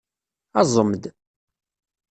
Aẓem-d! 0.59 1.03